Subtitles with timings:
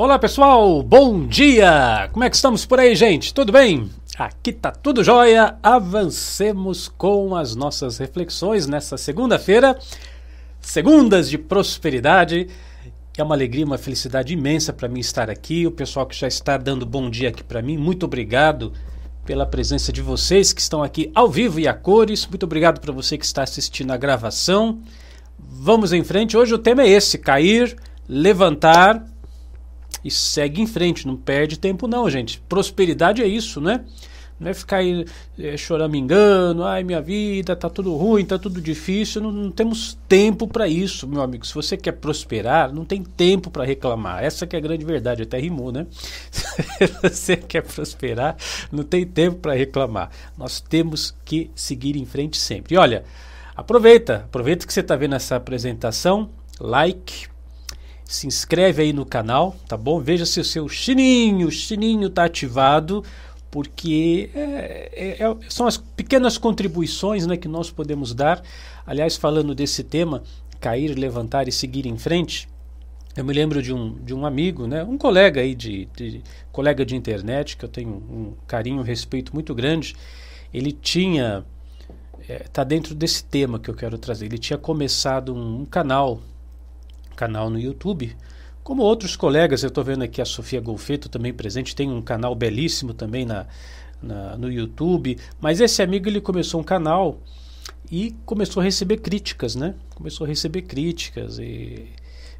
[0.00, 2.08] Olá pessoal, bom dia!
[2.12, 3.34] Como é que estamos por aí, gente?
[3.34, 3.90] Tudo bem?
[4.16, 5.56] Aqui tá tudo jóia.
[5.60, 9.76] Avancemos com as nossas reflexões nessa segunda-feira,
[10.60, 12.46] segundas de prosperidade.
[13.16, 15.66] É uma alegria, uma felicidade imensa para mim estar aqui.
[15.66, 18.72] O pessoal que já está dando bom dia aqui para mim, muito obrigado
[19.26, 22.24] pela presença de vocês que estão aqui ao vivo e a cores.
[22.24, 24.78] Muito obrigado para você que está assistindo a gravação.
[25.36, 26.36] Vamos em frente.
[26.36, 27.76] Hoje o tema é esse: cair,
[28.08, 29.04] levantar
[30.04, 32.40] e segue em frente, não perde tempo não, gente.
[32.48, 33.84] Prosperidade é isso, né?
[34.40, 35.04] Não é ficar aí
[35.36, 39.20] é, choramingando, ai minha vida, tá tudo ruim, tá tudo difícil.
[39.20, 41.44] Não, não temos tempo para isso, meu amigo.
[41.44, 44.22] Se você quer prosperar, não tem tempo para reclamar.
[44.22, 45.86] Essa que é a grande verdade, até rimou, né?
[46.30, 48.36] Se você quer prosperar,
[48.70, 50.10] não tem tempo para reclamar.
[50.36, 52.76] Nós temos que seguir em frente sempre.
[52.76, 53.04] E olha,
[53.56, 57.26] aproveita, aproveita que você está vendo essa apresentação, like,
[58.08, 60.00] se inscreve aí no canal, tá bom?
[60.00, 63.04] Veja se o seu sininho, sininho tá ativado,
[63.50, 68.42] porque é, é, é, são as pequenas contribuições né, que nós podemos dar.
[68.86, 70.22] Aliás, falando desse tema,
[70.58, 72.48] cair, levantar e seguir em frente,
[73.14, 76.86] eu me lembro de um, de um amigo, né, um colega aí de, de colega
[76.86, 79.94] de internet que eu tenho um carinho, um respeito muito grande.
[80.52, 81.44] Ele tinha
[82.26, 84.24] está é, dentro desse tema que eu quero trazer.
[84.24, 86.22] Ele tinha começado um, um canal
[87.18, 88.16] canal no YouTube.
[88.62, 92.34] Como outros colegas, eu estou vendo aqui a Sofia Golfeto também presente, tem um canal
[92.34, 93.46] belíssimo também na,
[94.00, 95.18] na, no YouTube.
[95.40, 97.18] Mas esse amigo ele começou um canal
[97.90, 99.74] e começou a receber críticas, né?
[99.94, 101.88] Começou a receber críticas e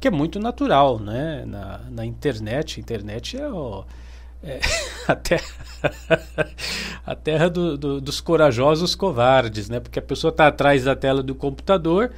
[0.00, 1.44] que é muito natural, né?
[1.46, 3.84] Na, na internet, internet é, ó,
[4.42, 4.60] é
[5.06, 5.44] a terra,
[7.04, 9.80] a terra do, do, dos corajosos covardes, né?
[9.80, 12.12] Porque a pessoa está atrás da tela do computador,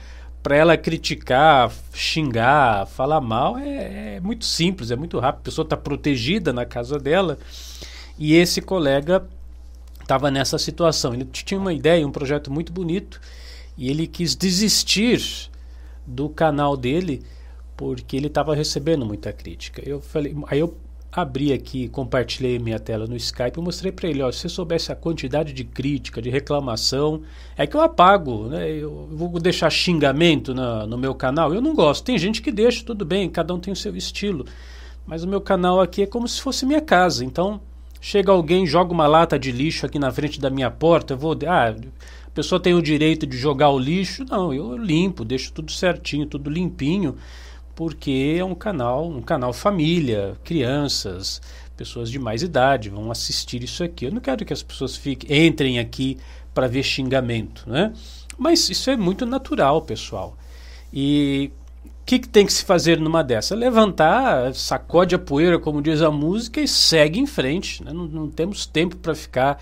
[0.44, 5.40] para ela criticar, xingar, falar mal é, é, muito simples, é muito rápido.
[5.40, 7.38] A pessoa está protegida na casa dela
[8.18, 9.26] e esse colega
[10.02, 11.14] estava nessa situação.
[11.14, 13.22] Ele tinha uma ideia, um projeto muito bonito
[13.74, 15.50] e ele quis desistir
[16.06, 17.22] do canal dele
[17.74, 19.82] porque ele estava recebendo muita crítica.
[19.88, 20.76] Eu falei, aí eu
[21.14, 24.90] abri aqui, compartilhei minha tela no Skype e mostrei para ele, ó, se você soubesse
[24.90, 27.22] a quantidade de crítica, de reclamação,
[27.56, 28.68] é que eu apago, né?
[28.68, 32.04] Eu vou deixar xingamento na, no meu canal, eu não gosto.
[32.04, 34.44] Tem gente que deixa, tudo bem, cada um tem o seu estilo.
[35.06, 37.24] Mas o meu canal aqui é como se fosse minha casa.
[37.24, 37.60] Então,
[38.00, 41.38] chega alguém, joga uma lata de lixo aqui na frente da minha porta, eu vou,
[41.46, 41.76] ah,
[42.26, 44.24] a pessoa tem o direito de jogar o lixo?
[44.28, 47.14] Não, eu limpo, deixo tudo certinho, tudo limpinho
[47.74, 51.40] porque é um canal, um canal família, crianças,
[51.76, 54.06] pessoas de mais idade vão assistir isso aqui.
[54.06, 56.18] Eu não quero que as pessoas fiquem, entrem aqui
[56.52, 57.92] para ver xingamento, né?
[58.38, 60.36] Mas isso é muito natural, pessoal.
[60.92, 61.50] E
[61.84, 63.54] o que, que, tem que se fazer numa dessa?
[63.54, 67.82] Levantar, sacode a poeira, como diz a música, e segue em frente.
[67.82, 67.92] Né?
[67.92, 69.60] Não, não, temos tempo para ficar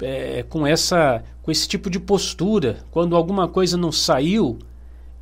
[0.00, 2.78] é, com essa, com esse tipo de postura.
[2.90, 4.58] Quando alguma coisa não saiu,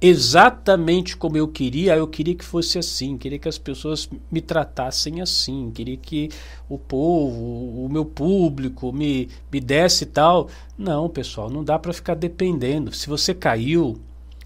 [0.01, 5.21] exatamente como eu queria, eu queria que fosse assim, queria que as pessoas me tratassem
[5.21, 6.31] assim, queria que
[6.69, 10.49] o povo, o meu público me, me desse tal.
[10.79, 12.95] Não, pessoal, não dá para ficar dependendo.
[12.95, 14.01] Se você caiu,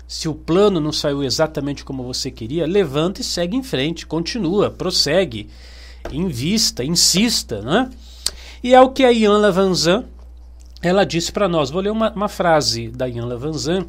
[0.08, 4.70] se o plano não saiu exatamente como você queria, levanta e segue em frente, continua,
[4.70, 5.48] prossegue,
[6.10, 7.90] invista, insista, né?
[8.62, 10.04] E é o que a Ian Lavanzan,
[10.82, 11.70] ela disse para nós.
[11.70, 13.86] Vou ler uma, uma frase da Ian Lavanzan,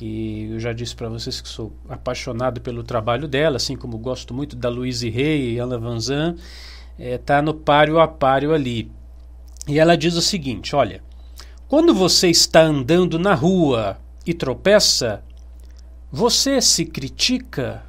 [0.00, 4.32] que eu já disse para vocês que sou apaixonado pelo trabalho dela, assim como gosto
[4.32, 6.36] muito da Louise Hay e Ana Vanzan,
[6.98, 8.90] está é, no páreo a páreo ali.
[9.68, 11.02] E ela diz o seguinte: olha,
[11.68, 15.22] quando você está andando na rua e tropeça,
[16.10, 17.82] você se critica?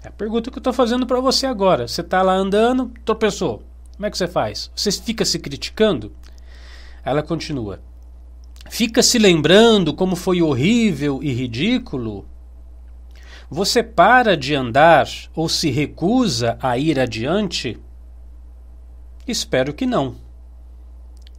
[0.00, 1.88] É a pergunta que eu estou fazendo para você agora.
[1.88, 3.64] Você está lá andando, tropeçou.
[3.96, 4.70] Como é que você faz?
[4.76, 6.12] Você fica se criticando?
[7.04, 7.80] Ela continua.
[8.68, 12.26] Fica se lembrando como foi horrível e ridículo?
[13.50, 17.78] Você para de andar ou se recusa a ir adiante?
[19.28, 20.16] Espero que não.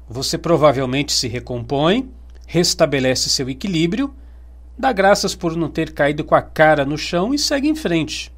[0.07, 2.09] Você provavelmente se recompõe,
[2.45, 4.13] restabelece seu equilíbrio,
[4.77, 8.31] dá graças por não ter caído com a cara no chão e segue em frente.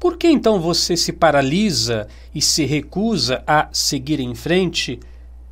[0.00, 4.98] Por que então você se paralisa e se recusa a seguir em frente?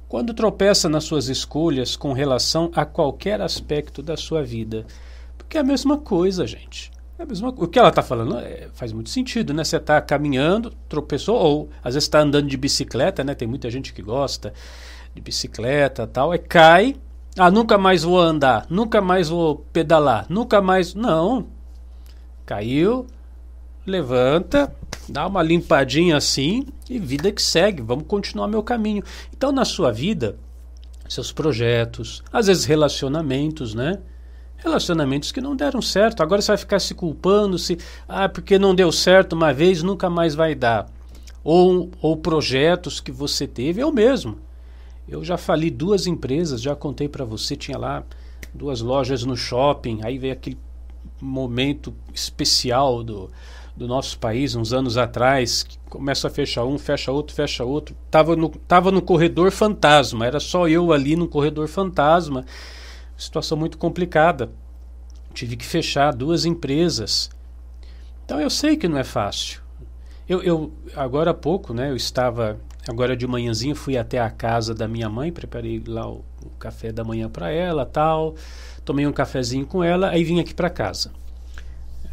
[0.08, 4.86] Quando tropeça nas suas escolhas com relação a qualquer aspecto da sua vida.
[5.36, 6.90] Porque é a mesma coisa, gente.
[7.18, 9.64] É a mesma, o que ela está falando é, faz muito sentido, né?
[9.64, 13.34] Você está caminhando, tropeçou, ou às vezes está andando de bicicleta, né?
[13.34, 14.52] Tem muita gente que gosta
[15.14, 16.94] de bicicleta tal, é cai,
[17.38, 20.94] ah, nunca mais vou andar, nunca mais vou pedalar, nunca mais.
[20.94, 21.46] Não.
[22.46, 23.06] Caiu,
[23.86, 24.74] levanta,
[25.08, 29.02] dá uma limpadinha assim e vida que segue, vamos continuar meu caminho.
[29.34, 30.36] Então, na sua vida,
[31.08, 34.00] seus projetos, às vezes relacionamentos, né?
[34.56, 36.22] Relacionamentos que não deram certo.
[36.22, 37.78] Agora você vai ficar se culpando, se
[38.08, 40.86] ah, porque não deu certo uma vez, nunca mais vai dar.
[41.44, 44.38] Ou, ou projetos que você teve, eu mesmo.
[45.06, 48.02] Eu já fali duas empresas, já contei para você, tinha lá
[48.52, 50.58] duas lojas no shopping, aí veio aquele
[51.20, 53.30] momento especial do,
[53.76, 57.94] do nosso país, uns anos atrás, que começa a fechar um, fecha outro, fecha outro.
[58.10, 62.44] Tava no, tava no corredor fantasma, era só eu ali no corredor fantasma.
[63.16, 64.50] Situação muito complicada.
[65.34, 67.30] Tive que fechar duas empresas.
[68.24, 69.60] Então eu sei que não é fácil.
[70.26, 72.58] Eu, eu agora há pouco, né, eu estava
[72.88, 76.90] agora de manhãzinha fui até a casa da minha mãe, preparei lá o, o café
[76.90, 78.34] da manhã para ela, tal.
[78.84, 81.12] Tomei um cafezinho com ela, aí vim aqui para casa.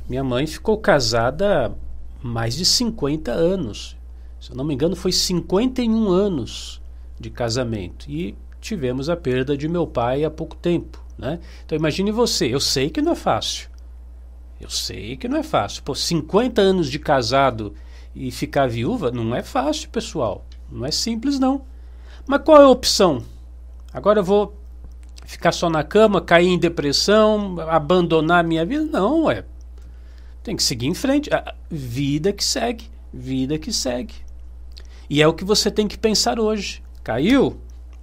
[0.07, 1.75] Minha mãe ficou casada
[2.21, 3.97] mais de 50 anos.
[4.39, 6.81] Se eu não me engano, foi 51 anos
[7.19, 8.09] de casamento.
[8.09, 11.03] E tivemos a perda de meu pai há pouco tempo.
[11.17, 11.39] Né?
[11.65, 13.69] Então imagine você, eu sei que não é fácil.
[14.59, 15.83] Eu sei que não é fácil.
[15.83, 17.73] Pô, 50 anos de casado
[18.15, 20.45] e ficar viúva não é fácil, pessoal.
[20.71, 21.63] Não é simples, não.
[22.25, 23.23] Mas qual é a opção?
[23.93, 24.57] Agora eu vou
[25.25, 28.85] ficar só na cama, cair em depressão, abandonar minha vida?
[28.85, 29.45] Não, é.
[30.43, 31.29] Tem que seguir em frente.
[31.69, 34.15] Vida que segue, vida que segue.
[35.09, 36.83] E é o que você tem que pensar hoje.
[37.03, 37.59] Caiu?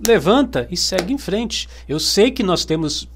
[0.06, 1.68] levanta e segue em frente.
[1.88, 3.08] Eu sei que nós temos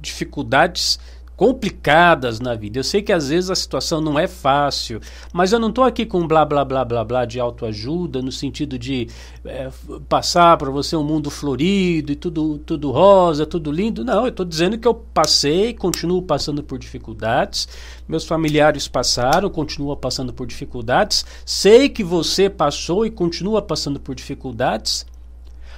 [0.00, 0.98] dificuldades
[1.36, 2.78] complicadas na vida.
[2.78, 5.00] Eu sei que às vezes a situação não é fácil,
[5.32, 8.78] mas eu não estou aqui com blá blá blá blá blá de autoajuda no sentido
[8.78, 9.08] de
[9.44, 9.68] é,
[10.08, 14.04] passar para você um mundo florido e tudo tudo rosa, tudo lindo.
[14.04, 17.68] Não, eu estou dizendo que eu passei, continuo passando por dificuldades.
[18.08, 21.26] Meus familiares passaram, continuam passando por dificuldades.
[21.44, 25.04] Sei que você passou e continua passando por dificuldades.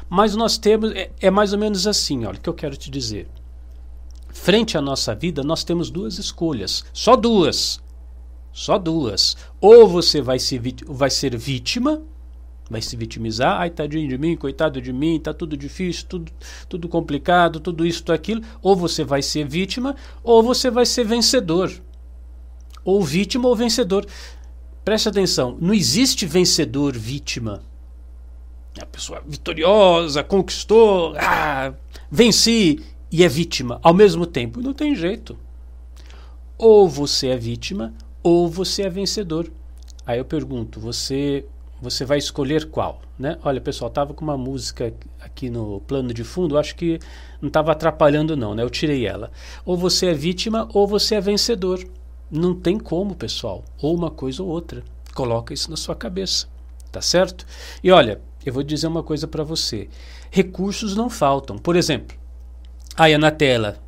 [0.08, 2.90] Mas nós temos, é, é mais ou menos assim, olha, o que eu quero te
[2.90, 3.28] dizer.
[4.40, 7.82] Frente à nossa vida, nós temos duas escolhas, só duas.
[8.52, 9.37] Só duas.
[9.61, 12.00] Ou você vai, se, vai ser vítima,
[12.70, 16.32] vai se vitimizar, ai tadinho de mim, coitado de mim, tá tudo difícil, tudo,
[16.69, 18.43] tudo complicado, tudo isso, tudo aquilo.
[18.62, 21.70] Ou você vai ser vítima, ou você vai ser vencedor.
[22.85, 24.06] Ou vítima ou vencedor.
[24.85, 27.61] Preste atenção, não existe vencedor vítima
[28.81, 31.73] a pessoa vitoriosa, conquistou, ah,
[32.11, 34.60] venci e é vítima ao mesmo tempo.
[34.60, 35.37] Não tem jeito.
[36.56, 39.50] Ou você é vítima ou você é vencedor.
[40.06, 41.44] Aí eu pergunto, você
[41.81, 43.38] você vai escolher qual, né?
[43.44, 46.99] Olha, pessoal, tava com uma música aqui no plano de fundo, acho que
[47.40, 48.64] não estava atrapalhando não, né?
[48.64, 49.31] Eu tirei ela.
[49.64, 51.78] Ou você é vítima ou você é vencedor.
[52.28, 53.64] Não tem como, pessoal.
[53.81, 54.82] Ou uma coisa ou outra.
[55.14, 56.49] Coloca isso na sua cabeça,
[56.90, 57.46] tá certo?
[57.82, 59.88] E olha, eu vou dizer uma coisa para você.
[60.31, 61.58] Recursos não faltam.
[61.58, 62.16] Por exemplo,
[62.98, 63.78] aí na tela,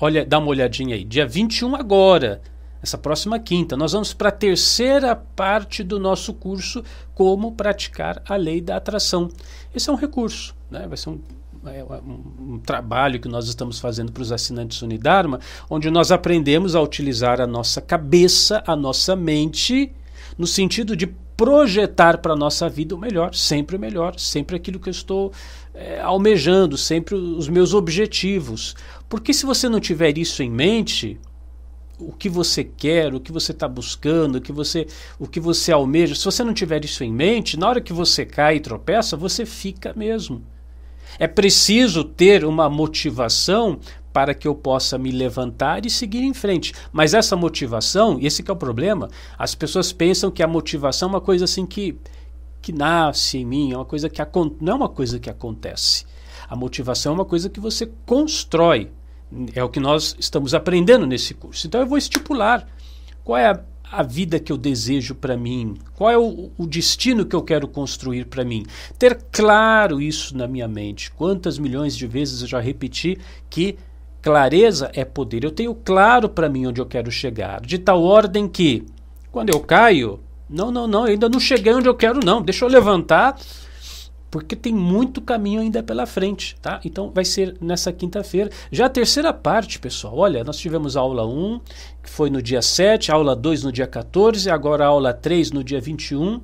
[0.00, 1.04] olha, dá uma olhadinha aí.
[1.04, 2.40] Dia 21 agora,
[2.82, 6.82] essa próxima quinta, nós vamos para a terceira parte do nosso curso
[7.14, 9.28] Como Praticar a Lei da Atração.
[9.74, 10.86] Esse é um recurso, né?
[10.88, 11.20] vai ser um,
[11.66, 16.74] é, um, um trabalho que nós estamos fazendo para os assinantes Unidarma, onde nós aprendemos
[16.74, 19.92] a utilizar a nossa cabeça, a nossa mente,
[20.38, 24.80] no sentido de projetar para a nossa vida o melhor, sempre o melhor, sempre aquilo
[24.80, 25.32] que eu estou
[25.72, 28.74] é, almejando, sempre os meus objetivos.
[29.08, 31.16] Porque se você não tiver isso em mente,
[31.96, 35.70] o que você quer, o que você está buscando, o que você, o que você
[35.70, 39.16] almeja, se você não tiver isso em mente, na hora que você cai e tropeça,
[39.16, 40.42] você fica mesmo.
[41.20, 43.78] É preciso ter uma motivação
[44.12, 46.72] para que eu possa me levantar e seguir em frente.
[46.92, 51.12] Mas essa motivação, e esse é o problema, as pessoas pensam que a motivação é
[51.12, 51.98] uma coisa assim que,
[52.60, 54.20] que nasce em mim, é uma coisa que
[54.60, 56.04] não é uma coisa que acontece.
[56.48, 58.90] A motivação é uma coisa que você constrói.
[59.54, 61.66] É o que nós estamos aprendendo nesse curso.
[61.66, 62.66] Então eu vou estipular
[63.22, 63.60] qual é a,
[63.92, 67.68] a vida que eu desejo para mim, qual é o, o, destino que eu quero
[67.68, 68.64] construir para mim.
[68.98, 71.10] Ter claro isso na minha mente.
[71.10, 73.18] Quantas milhões de vezes eu já repeti
[73.50, 73.76] que
[74.28, 75.42] Clareza é poder.
[75.42, 78.84] Eu tenho claro para mim onde eu quero chegar, de tal ordem que,
[79.32, 80.20] quando eu caio,
[80.50, 82.42] não, não, não, ainda não cheguei onde eu quero, não.
[82.42, 83.38] Deixa eu levantar,
[84.30, 86.78] porque tem muito caminho ainda pela frente, tá?
[86.84, 88.50] Então vai ser nessa quinta-feira.
[88.70, 90.18] Já a terceira parte, pessoal.
[90.18, 91.60] Olha, nós tivemos a aula 1,
[92.02, 95.64] que foi no dia 7, aula 2 no dia 14, agora a aula 3 no
[95.64, 96.42] dia 21.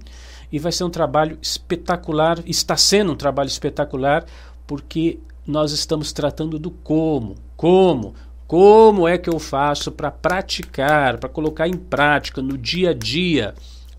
[0.50, 4.24] E vai ser um trabalho espetacular, está sendo um trabalho espetacular,
[4.66, 7.43] porque nós estamos tratando do como.
[7.56, 8.14] Como?
[8.46, 13.54] Como é que eu faço para praticar, para colocar em prática no dia a dia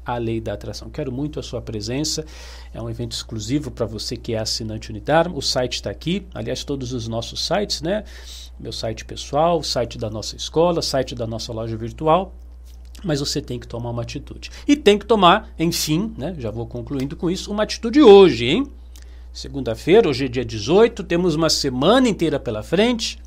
[0.06, 0.90] a lei da atração.
[0.90, 2.24] Quero muito a sua presença.
[2.74, 5.36] É um evento exclusivo para você que é assinante Unidarma.
[5.36, 8.04] O site está aqui, aliás, todos os nossos sites, né?
[8.60, 12.34] Meu site pessoal, o site da nossa escola, site da nossa loja virtual.
[13.04, 14.52] Mas você tem que tomar uma atitude.
[14.68, 16.36] E tem que tomar, enfim, né?
[16.38, 18.68] Já vou concluindo com isso, uma atitude hoje, hein?
[19.34, 23.20] Segunda-feira, hoje é dia 18, temos uma semana inteira pela frente.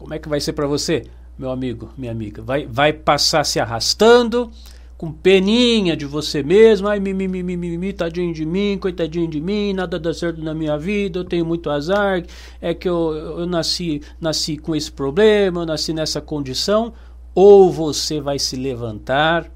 [0.00, 1.04] Como é que vai ser para você,
[1.38, 2.40] meu amigo, minha amiga?
[2.40, 4.50] Vai, vai passar se arrastando?
[4.96, 9.98] com peninha de você mesmo, ai mimimi, mimimi, tadinho de mim, coitadinho de mim, nada
[9.98, 12.22] dá certo na minha vida, eu tenho muito azar,
[12.60, 16.92] é que eu, eu nasci, nasci com esse problema, eu nasci nessa condição,
[17.34, 19.50] ou você vai se levantar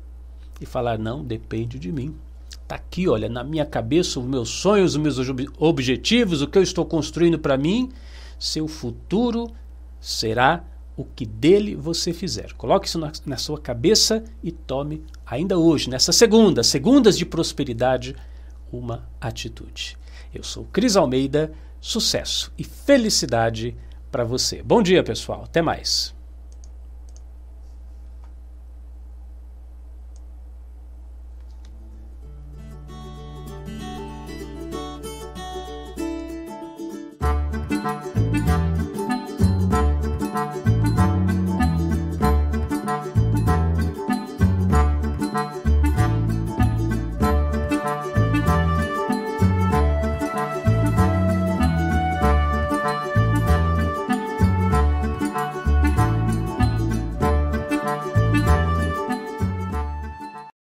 [0.58, 2.14] e falar, não, depende de mim.
[2.66, 5.18] Tá aqui, olha, na minha cabeça, os meus sonhos, os meus
[5.58, 7.90] objetivos, o que eu estou construindo para mim,
[8.38, 9.50] seu futuro
[10.04, 10.62] será
[10.94, 12.52] o que dele você fizer.
[12.52, 18.14] Coloque isso na, na, sua cabeça e tome, ainda hoje, nessa segunda, segundas de prosperidade,
[18.70, 19.96] uma atitude.
[20.32, 23.74] Eu sou Cris Almeida, sucesso e felicidade
[24.12, 24.62] para você.
[24.62, 25.44] Bom dia, pessoal.
[25.44, 26.14] Até mais.